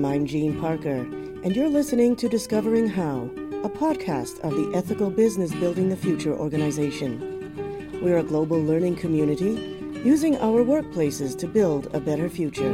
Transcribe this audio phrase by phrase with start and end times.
[0.00, 1.00] Welcome, I'm Jean Parker,
[1.44, 3.28] and you're listening to Discovering How,
[3.62, 8.00] a podcast of the Ethical Business Building the Future organization.
[8.02, 12.72] We're a global learning community using our workplaces to build a better future.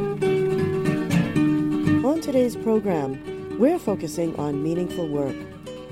[2.07, 5.35] On today's program, we're focusing on meaningful work.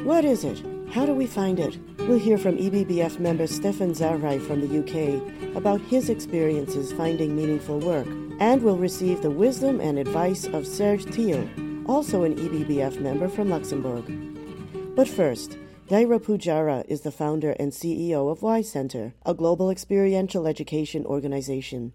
[0.06, 0.75] What is it?
[0.96, 1.78] How do we find it?
[2.08, 7.80] We'll hear from EBBF member Stephane Zahrai from the UK about his experiences finding meaningful
[7.80, 8.08] work,
[8.40, 11.50] and we'll receive the wisdom and advice of Serge Thill,
[11.86, 14.06] also an EBBF member from Luxembourg.
[14.96, 15.58] But first,
[15.90, 21.92] Dhairya Pujara is the founder and CEO of Y Center, a global experiential education organization.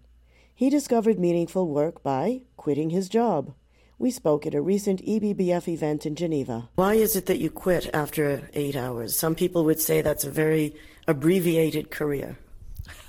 [0.53, 3.55] He discovered meaningful work by quitting his job.
[4.01, 6.67] We spoke at a recent EBBF event in Geneva.
[6.73, 9.15] Why is it that you quit after eight hours?
[9.15, 10.73] Some people would say that's a very
[11.07, 12.39] abbreviated career.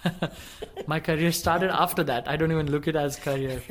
[0.87, 2.29] my career started after that.
[2.29, 3.63] I don't even look at it as career.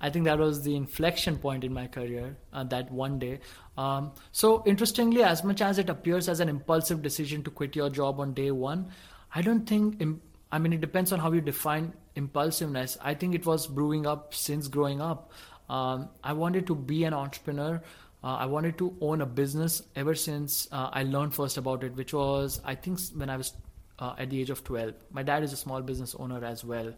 [0.00, 2.36] I think that was the inflection point in my career.
[2.52, 3.38] Uh, that one day.
[3.78, 7.90] Um, so interestingly, as much as it appears as an impulsive decision to quit your
[7.90, 8.90] job on day one,
[9.32, 10.02] I don't think.
[10.50, 12.98] I mean, it depends on how you define impulsiveness.
[13.00, 15.30] I think it was brewing up since growing up.
[15.68, 17.82] Um, I wanted to be an entrepreneur.
[18.22, 21.94] Uh, I wanted to own a business ever since uh, I learned first about it,
[21.94, 23.52] which was, I think, when I was
[23.98, 24.94] uh, at the age of 12.
[25.10, 26.94] My dad is a small business owner as well.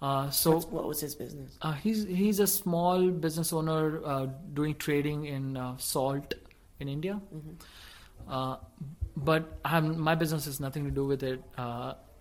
[0.00, 1.56] Uh, so, What's, what was his business?
[1.62, 6.34] Uh, he's he's a small business owner uh, doing trading in salt
[6.80, 7.20] in India.
[7.32, 8.54] Mm-hmm.
[9.16, 9.60] but
[9.96, 11.42] my business has nothing to do with it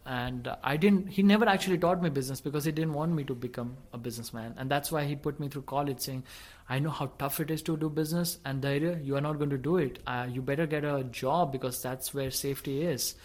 [0.05, 3.35] and i didn't he never actually taught me business because he didn't want me to
[3.35, 6.23] become a businessman and that's why he put me through college saying
[6.69, 9.49] i know how tough it is to do business and there you are not going
[9.49, 13.15] to do it uh, you better get a job because that's where safety is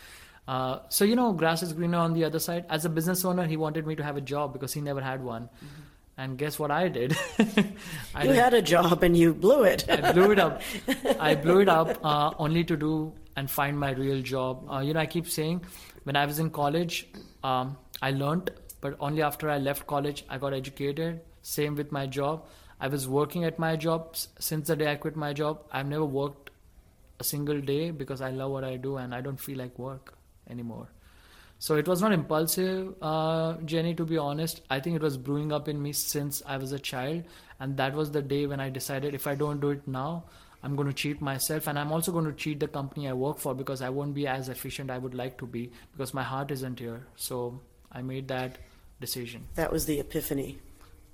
[0.48, 3.46] uh, so you know grass is greener on the other side as a business owner
[3.46, 5.82] he wanted me to have a job because he never had one mm-hmm.
[6.18, 7.14] And guess what I did?
[8.14, 8.36] I you did.
[8.36, 9.88] had a job and you blew it.
[9.88, 10.62] I blew it up.
[11.20, 14.66] I blew it up uh, only to do and find my real job.
[14.70, 15.60] Uh, you know, I keep saying
[16.06, 17.08] when I was in college,
[17.42, 18.50] um, I learned,
[18.80, 21.20] but only after I left college, I got educated.
[21.42, 22.44] Same with my job.
[22.80, 25.64] I was working at my job since the day I quit my job.
[25.72, 26.50] I've never worked
[27.18, 30.14] a single day because I love what I do and I don't feel like work
[30.48, 30.86] anymore.
[31.58, 34.60] So it was not impulsive, uh, Jenny, to be honest.
[34.70, 37.24] I think it was brewing up in me since I was a child.
[37.58, 40.24] And that was the day when I decided if I don't do it now,
[40.66, 43.38] I'm going to cheat myself and I'm also going to cheat the company I work
[43.38, 46.50] for because I won't be as efficient I would like to be because my heart
[46.50, 47.06] isn't here.
[47.14, 47.60] So
[47.92, 48.58] I made that
[49.00, 49.46] decision.
[49.54, 50.58] That was the epiphany.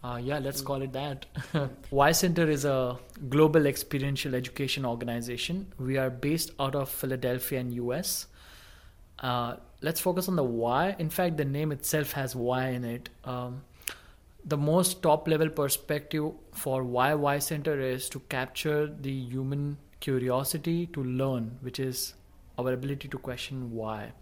[0.02, 1.26] Uh, yeah, let's call it that.
[1.90, 2.98] y Center is a
[3.28, 5.66] global experiential education organization.
[5.78, 8.28] We are based out of Philadelphia in US.
[9.18, 10.96] Uh, let's focus on the why.
[10.98, 13.10] In fact, the name itself has why in it.
[13.24, 13.60] Um,
[14.44, 20.86] the most top level perspective for why Y Center is to capture the human curiosity
[20.86, 22.14] to learn, which is
[22.58, 24.12] our ability to question why.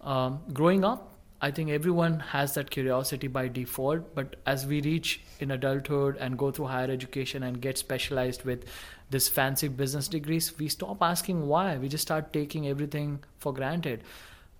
[0.00, 5.22] Um, growing up, I think everyone has that curiosity by default, but as we reach
[5.38, 8.64] in adulthood and go through higher education and get specialized with
[9.10, 11.78] this fancy business degrees, we stop asking why.
[11.78, 14.02] We just start taking everything for granted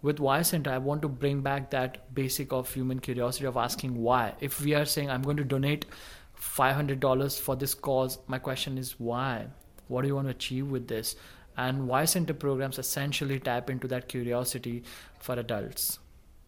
[0.02, 3.96] with Y Center, I want to bring back that basic of human curiosity of asking
[3.96, 4.34] why.
[4.40, 5.86] If we are saying, I'm going to donate
[6.40, 9.46] $500 for this cause, my question is why?
[9.88, 11.16] What do you want to achieve with this?
[11.56, 14.84] And Y Center programs essentially tap into that curiosity
[15.18, 15.98] for adults.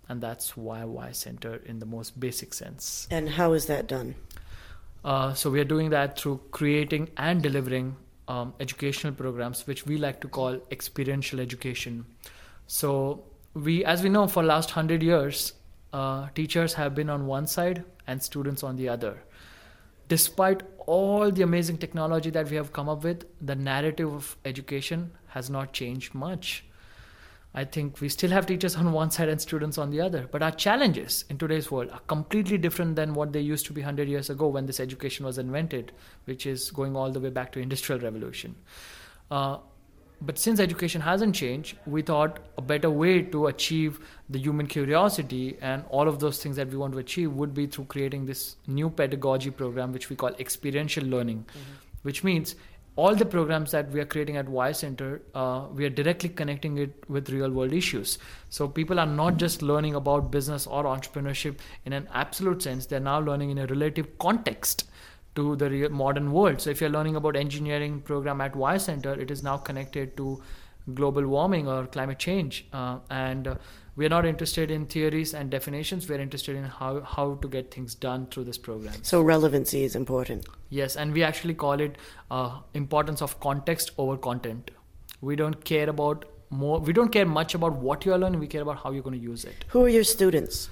[0.09, 3.07] And that's why Y Center in the most basic sense.
[3.11, 4.15] And how is that done?
[5.05, 7.97] Uh, so we are doing that through creating and delivering
[8.29, 12.07] um, educational programs, which we like to call experiential education.
[12.67, 13.25] So
[13.55, 15.53] we as we know for last 100 years
[15.93, 19.23] uh, teachers have been on one side and students on the other.
[20.09, 25.13] Despite all the amazing technology that we have come up with the narrative of education
[25.29, 26.65] has not changed much.
[27.55, 30.27] I think we still have teachers on one side and students on the other.
[30.31, 33.83] But our challenges in today's world are completely different than what they used to be
[33.83, 35.93] 100 years ago when this education was invented
[36.25, 38.55] which is going all the way back to industrial revolution.
[39.31, 39.59] Uh,
[40.25, 43.99] but since education hasn't changed, we thought a better way to achieve
[44.31, 47.67] the human curiosity and all of those things that we want to achieve would be
[47.67, 51.73] through creating this new pedagogy program, which we call experiential learning, mm-hmm.
[52.03, 52.55] which means
[52.95, 56.79] all the programs that we are creating at Y Center, uh, we are directly connecting
[56.79, 58.19] it with real world issues.
[58.51, 63.01] So people are not just learning about business or entrepreneurship in an absolute sense, they're
[63.01, 64.85] now learning in a relative context
[65.35, 66.61] to the modern world.
[66.61, 70.43] So if you're learning about engineering program at Y Center, it is now connected to
[70.95, 72.67] global warming or climate change.
[72.73, 73.55] Uh, and uh,
[73.95, 76.09] we're not interested in theories and definitions.
[76.09, 78.95] We're interested in how, how to get things done through this program.
[79.03, 80.47] So relevancy is important.
[80.71, 81.97] Yes, and we actually call it
[82.31, 84.71] uh, importance of context over content.
[85.21, 86.81] We don't care about more.
[86.81, 88.41] We don't care much about what you are learning.
[88.41, 89.65] We care about how you're going to use it.
[89.69, 90.69] Who are your students?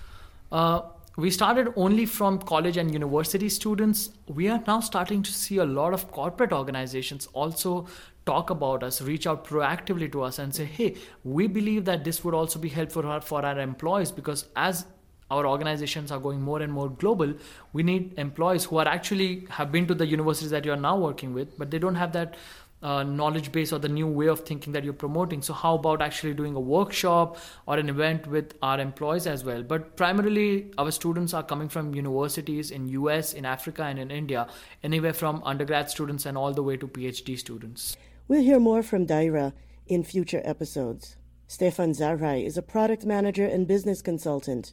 [1.17, 4.11] We started only from college and university students.
[4.29, 7.89] We are now starting to see a lot of corporate organizations also
[8.27, 12.23] talk about us, reach out proactively to us, and say, hey, we believe that this
[12.23, 14.87] would also be helpful for our employees because as
[15.31, 17.33] our organizations are going more and more global
[17.73, 20.97] we need employees who are actually have been to the universities that you are now
[20.99, 22.35] working with but they don't have that
[22.82, 25.43] uh, knowledge base or the new way of thinking that you're promoting.
[25.43, 29.62] So, how about actually doing a workshop or an event with our employees as well?
[29.62, 34.49] But primarily, our students are coming from universities in US, in Africa, and in India,
[34.82, 37.97] anywhere from undergrad students and all the way to PhD students.
[38.29, 39.53] We'll hear more from Dhairya
[39.87, 41.17] in future episodes.
[41.49, 44.73] Stephane Zahrai is a product manager and business consultant,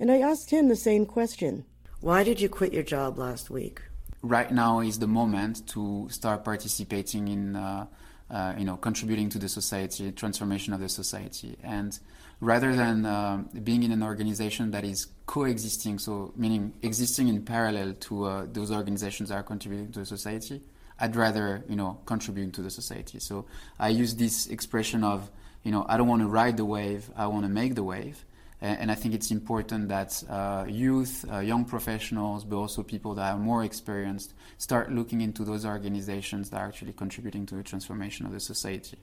[0.00, 1.66] and I asked him the same question.
[2.00, 3.82] Why did you quit your job last week?
[4.24, 7.86] Right now is the moment to start participating in, uh,
[8.30, 11.56] uh, you know, contributing to the society, transformation of the society.
[11.62, 11.96] And
[12.40, 17.92] rather than uh, being in an organization that is coexisting, so meaning existing in parallel
[18.00, 20.62] to uh, those organizations that are contributing to the society,
[20.98, 23.18] I'd rather, you know, contribute to the society.
[23.18, 23.44] So
[23.78, 25.30] I use this expression of,
[25.62, 28.24] you know, I don't want to ride the wave, I want to make the wave.
[28.60, 33.34] And I think it's important that uh, youth, uh, young professionals, but also people that
[33.34, 38.24] are more experienced, start looking into those organizations that are actually contributing to the transformation
[38.24, 38.96] of the society.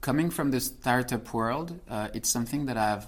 [0.00, 3.06] Coming from the startup world, uh, it's something that I've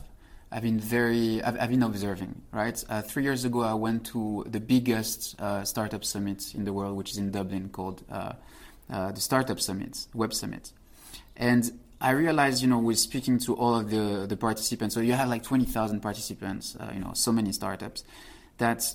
[0.52, 2.40] I've been very I've, I've been observing.
[2.52, 6.72] Right, uh, three years ago, I went to the biggest uh, startup summit in the
[6.72, 8.32] world, which is in Dublin, called uh,
[8.88, 10.72] the Startup Summit, Web Summit,
[11.36, 15.12] and I realized, you know, with speaking to all of the, the participants, so you
[15.12, 18.04] have like 20,000 participants, uh, you know, so many startups,
[18.56, 18.94] that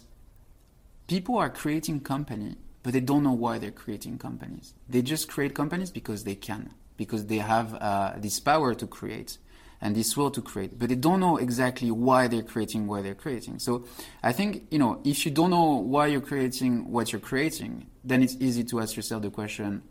[1.07, 4.73] people are creating company, but they don't know why they're creating companies.
[4.89, 9.37] They just create companies because they can, because they have uh, this power to create
[9.81, 13.13] and this will to create, but they don't know exactly why they're creating what they're
[13.13, 13.59] creating.
[13.59, 13.85] So
[14.23, 18.23] I think, you know, if you don't know why you're creating what you're creating, then
[18.23, 19.83] it's easy to ask yourself the question,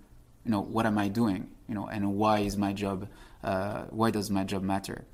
[0.44, 1.48] you know, what am I doing?
[1.68, 3.08] You know, and why is my job,
[3.42, 5.04] uh, why does my job matter?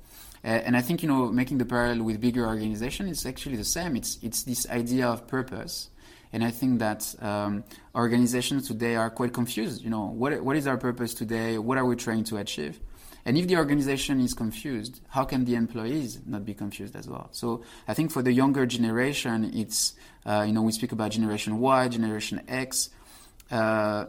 [0.43, 3.95] And I think, you know, making the parallel with bigger organization is actually the same.
[3.95, 5.89] It's, it's this idea of purpose.
[6.33, 7.63] And I think that um,
[7.93, 9.83] organizations today are quite confused.
[9.83, 11.59] You know, what, what is our purpose today?
[11.59, 12.79] What are we trying to achieve?
[13.23, 17.27] And if the organization is confused, how can the employees not be confused as well?
[17.33, 19.93] So I think for the younger generation, it's,
[20.25, 22.89] uh, you know, we speak about Generation Y, Generation X.
[23.51, 24.05] Uh,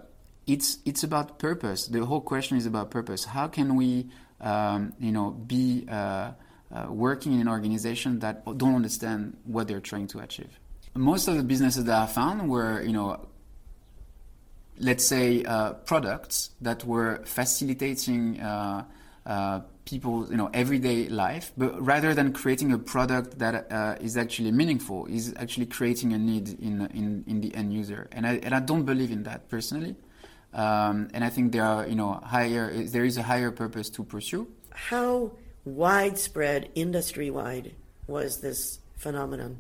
[0.47, 1.87] it's it's about purpose.
[1.87, 3.25] The whole question is about purpose.
[3.25, 4.09] How can we,
[4.41, 6.33] um, you know, be uh,
[6.73, 10.59] uh, working in an organization that don't understand what they're trying to achieve?
[10.95, 13.29] Most of the businesses that I found were, you know,
[14.79, 18.85] let's say uh, products that were facilitating uh,
[19.25, 24.17] uh, people, you know, everyday life, but rather than creating a product that uh, is
[24.17, 28.09] actually meaningful, is actually creating a need in in, in the end user.
[28.13, 29.97] And I and I don't believe in that personally.
[30.53, 32.73] Um, and I think there are, you know, higher.
[32.85, 34.49] There is a higher purpose to pursue.
[34.71, 35.33] How
[35.65, 37.75] widespread, industry-wide,
[38.07, 39.57] was this phenomenon?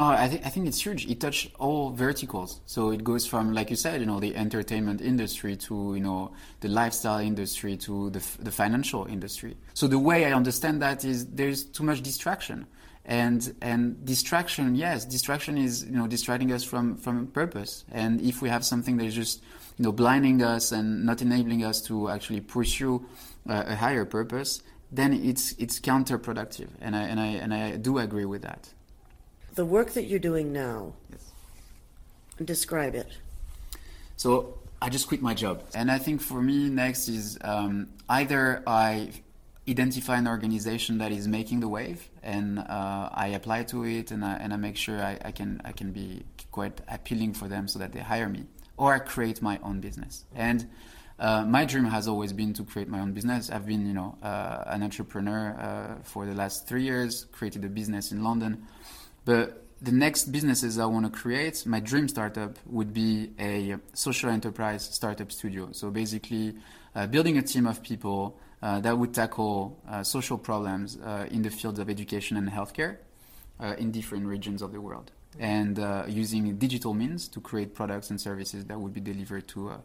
[0.00, 1.08] Oh, I think I think it's huge.
[1.08, 2.60] It touched all verticals.
[2.66, 6.30] So it goes from, like you said, you know, the entertainment industry to you know
[6.60, 9.56] the lifestyle industry to the the financial industry.
[9.74, 12.66] So the way I understand that is there's too much distraction
[13.08, 18.42] and and distraction yes distraction is you know distracting us from from purpose and if
[18.42, 19.42] we have something that is just
[19.78, 23.04] you know blinding us and not enabling us to actually pursue
[23.48, 24.62] uh, a higher purpose
[24.92, 28.68] then it's it's counterproductive and i and i and i do agree with that
[29.54, 31.32] the work that you're doing now yes.
[32.44, 33.08] describe it
[34.16, 35.64] so I just quit my job.
[35.74, 39.10] And I think for me, next is um, either I
[39.68, 44.24] identify an organization that is making the wave and uh, I apply to it and
[44.24, 47.68] I, and I make sure I, I, can I can be quite appealing for them
[47.68, 48.44] so that they hire me
[48.76, 50.24] or I create my own business.
[50.34, 50.68] And
[51.18, 53.50] uh, my dream has always been to create my own business.
[53.50, 57.68] I've been you know uh, an entrepreneur uh, for the last three years created a
[57.68, 58.66] business in London.
[59.24, 64.30] But the next businesses I want to create my dream startup would be a social
[64.30, 65.68] enterprise startup studio.
[65.72, 66.56] So basically
[66.94, 71.50] uh, building a team of people that would tackle uh, social problems uh, in the
[71.50, 72.98] fields of education and healthcare
[73.76, 75.10] in different regions of the world.
[75.38, 79.70] and uh, using digital means to create products and services that would be delivered to
[79.70, 79.76] uh,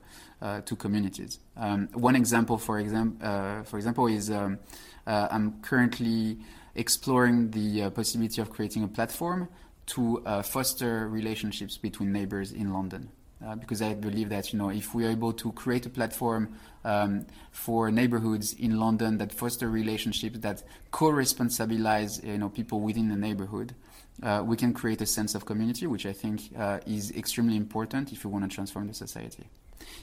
[0.41, 1.39] uh, to communities.
[1.55, 4.59] Um, one example, for example, uh, for example, is um,
[5.05, 6.39] uh, I'm currently
[6.75, 9.47] exploring the uh, possibility of creating a platform
[9.85, 13.09] to foster relationships between neighbors in London.
[13.45, 16.55] Uh, because I believe that you know if we are able to create a platform
[16.85, 23.17] um, for neighborhoods in London that foster relationships that co-responsibilize you know people within the
[23.17, 23.75] neighborhood,
[24.21, 28.13] uh, we can create a sense of community, which I think uh, is extremely important
[28.13, 29.43] if you want to transform the society.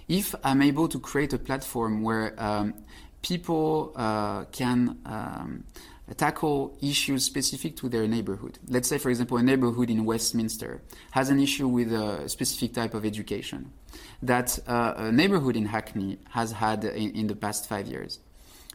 [0.06, 2.74] If I'm able to create a platform where um,
[3.22, 5.64] people uh, can um,
[6.14, 8.58] tackle issues specific to their neighborhood.
[8.68, 12.94] Let's say, for example, a neighborhood in Westminster has an issue with a specific type
[12.94, 13.72] of education
[14.22, 18.18] that uh, a neighborhood in Hackney has had in, in, the past five years.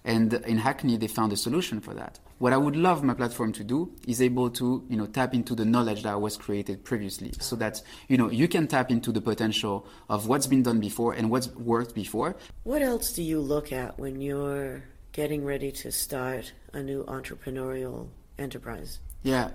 [0.04, 2.20] And in Hackney, they found a solution for that.
[2.38, 5.56] What I would love my platform to do is able to, you know, tap into
[5.56, 9.22] the knowledge that was created previously, so that you know you can tap into the
[9.22, 12.36] potential of what's been done before and what's worked before.
[12.64, 14.84] What else do you look at when you're
[15.16, 19.00] getting ready to start a new entrepreneurial enterprise?
[19.24, 19.52] Yeah.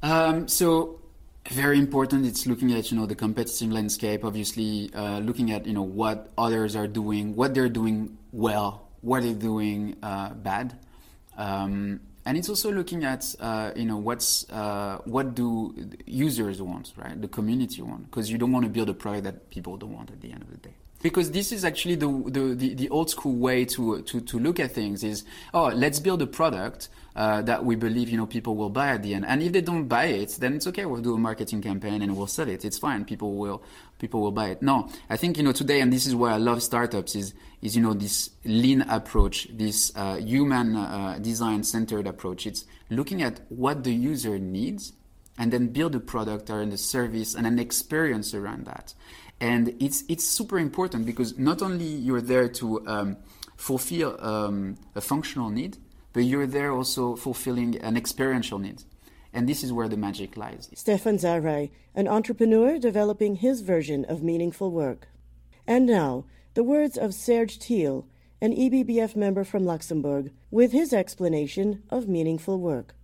[0.00, 1.00] Um, so
[1.50, 2.24] very important.
[2.24, 4.24] It's looking at you know the competitive landscape.
[4.24, 9.24] Obviously, uh, looking at you know what others are doing, what they're doing well, what
[9.24, 10.78] they're doing uh, bad,
[11.36, 15.74] um, and it's also looking at uh, you know what's uh, what do
[16.06, 17.20] users want, right?
[17.20, 20.12] The community want, because you don't want to build a product that people don't want
[20.12, 23.10] at the end of the day because this is actually the, the, the, the, old
[23.10, 27.42] school way to, to, to look at things is, oh, let's build a product uh,
[27.42, 29.24] that we believe, you know, people will buy at the end.
[29.26, 30.84] And if they don't buy it, then it's okay.
[30.84, 32.64] We'll do a marketing campaign and we'll sell it.
[32.64, 33.04] It's fine.
[33.04, 33.62] People will,
[33.98, 34.62] people will buy it.
[34.62, 37.74] No, I think, you know, today, and this is why I love startups is, is,
[37.74, 42.46] you know, this lean approach, this uh, human uh, design centered approach.
[42.46, 44.92] It's looking at what the user needs
[45.40, 48.94] and then build a product or a service and an experience around that
[49.40, 53.16] and it's it's super important because not only you're there to um,
[53.56, 55.78] fulfill um, a functional need,
[56.12, 58.82] but you're there also fulfilling an experiential need.
[59.32, 60.68] And this is where the magic lies.
[60.74, 65.08] Stephane Zahrai, an entrepreneur developing his version of meaningful work.
[65.66, 68.06] And now, the words of Serge Thill,
[68.40, 72.94] an EBBF member from Luxembourg, with his explanation of meaningful work.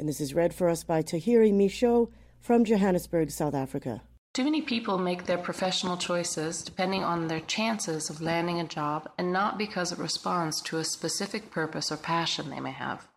[0.00, 2.08] And this is read for us by Tahirih Michot
[2.40, 4.00] from Johannesburg, South Africa.
[4.32, 9.10] Too many people make their professional choices depending on their chances of landing a job
[9.18, 13.08] and not because it responds to a specific purpose or passion they may have.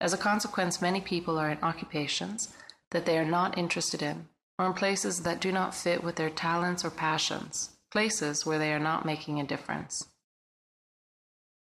[0.00, 2.54] As a consequence, many people are in occupations
[2.92, 4.28] that they are not interested in,
[4.60, 8.72] or in places that do not fit with their talents or passions, places where they
[8.72, 10.06] are not making a difference.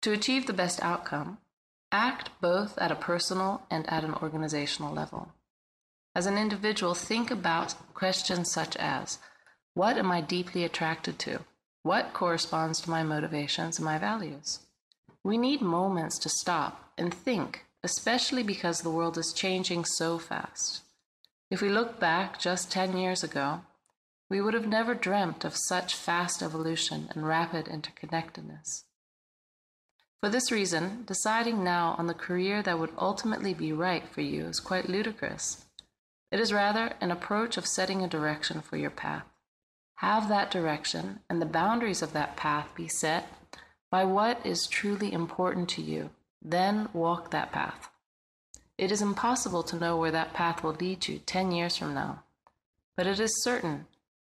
[0.02, 1.38] To achieve the best outcome,
[1.92, 5.28] act both at a personal and at an organizational level.
[6.14, 9.18] As an individual, think about questions such as
[9.74, 11.40] What am I deeply attracted to?
[11.82, 14.60] What corresponds to my motivations and my values?
[15.24, 20.82] We need moments to stop and think, especially because the world is changing so fast.
[21.50, 23.60] If we look back just 10 years ago,
[24.30, 28.84] we would have never dreamt of such fast evolution and rapid interconnectedness.
[30.22, 34.46] For this reason, deciding now on the career that would ultimately be right for you
[34.46, 35.64] is quite ludicrous.
[36.30, 39.24] It is rather an approach of setting a direction for your path.
[39.96, 43.26] Have that direction and the boundaries of that path be set
[43.90, 46.10] by what is truly important to you.
[46.40, 47.90] Then walk that path.
[48.78, 52.22] It is impossible to know where that path will lead you 10 years from now,
[52.96, 53.86] but it is certain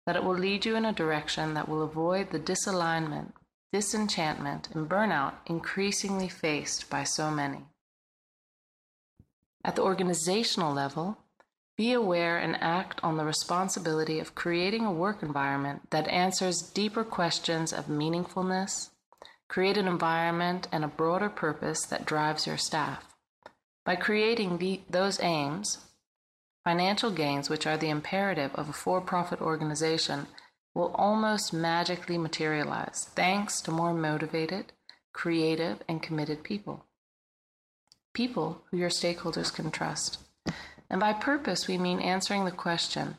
[0.07, 3.33] that it will lead you in a direction that will avoid the disalignment,
[3.73, 7.65] disenchantment, and burnout increasingly faced by so many.
[9.65, 11.17] At the organizational level,
[11.75, 17.03] be aware and act on the responsibility of creating a work environment that answers deeper
[17.03, 18.91] questions of meaningfulness,
[19.47, 23.15] create an environment and a broader purpose that drives your staff.
[23.85, 25.79] By creating the, those aims,
[26.63, 30.27] financial gains, which are the imperative of a for profit organization,
[30.73, 34.73] will almost magically materialize thanks to more motivated,
[35.13, 36.85] creative, and committed people.
[38.13, 40.19] People who your stakeholders can trust.
[40.89, 43.17] And by purpose, we mean answering the question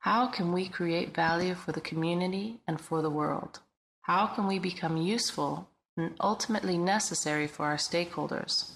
[0.00, 3.60] how can we create value for the community and for the world?
[4.02, 8.70] How can we become useful and ultimately necessary for our stakeholders?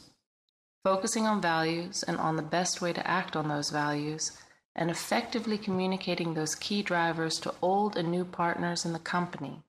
[0.84, 4.38] Focusing on values and on the best way to act on those values,
[4.78, 9.60] and effectively communicating those key drivers to old and new partners in the company,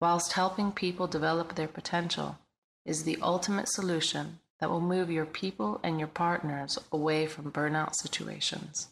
[0.00, 2.38] whilst helping people develop their potential,
[2.86, 7.92] is the ultimate solution that will move your people and your partners away from burnout
[7.96, 8.86] situations.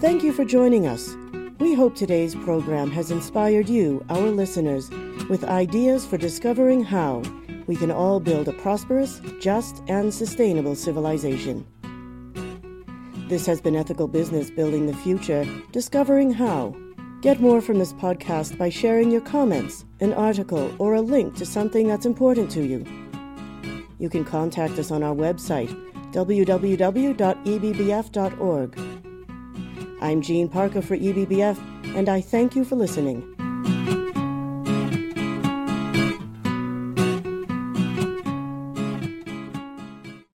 [0.00, 1.14] Thank you for joining us.
[1.80, 4.90] Hope today's program has inspired you, our listeners,
[5.30, 7.22] with ideas for discovering how
[7.66, 11.66] we can all build a prosperous, just, and sustainable civilization.
[13.30, 16.76] This has been Ethical Business Building the Future, discovering how.
[17.22, 21.46] Get more from this podcast by sharing your comments, an article, or a link to
[21.46, 22.84] something that's important to you.
[23.98, 25.74] You can contact us on our website,
[26.12, 27.20] www.ebbf.org.
[30.02, 33.39] I'm Jean Parker for EBBF, and I thank you for listening.